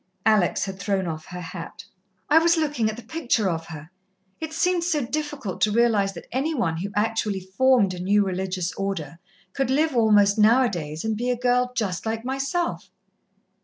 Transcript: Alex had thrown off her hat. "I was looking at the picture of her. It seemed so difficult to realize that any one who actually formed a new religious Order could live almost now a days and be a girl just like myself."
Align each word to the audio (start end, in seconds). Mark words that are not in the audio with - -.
Alex 0.25 0.65
had 0.65 0.79
thrown 0.79 1.05
off 1.05 1.25
her 1.27 1.41
hat. 1.41 1.85
"I 2.27 2.39
was 2.39 2.57
looking 2.57 2.89
at 2.89 2.97
the 2.97 3.03
picture 3.03 3.47
of 3.47 3.67
her. 3.67 3.91
It 4.39 4.51
seemed 4.51 4.83
so 4.83 5.05
difficult 5.05 5.61
to 5.61 5.71
realize 5.71 6.13
that 6.13 6.25
any 6.31 6.55
one 6.55 6.77
who 6.77 6.89
actually 6.95 7.39
formed 7.39 7.93
a 7.93 7.99
new 7.99 8.25
religious 8.25 8.73
Order 8.73 9.19
could 9.53 9.69
live 9.69 9.95
almost 9.95 10.39
now 10.39 10.63
a 10.63 10.69
days 10.69 11.05
and 11.05 11.15
be 11.15 11.29
a 11.29 11.37
girl 11.37 11.71
just 11.75 12.07
like 12.07 12.25
myself." 12.25 12.89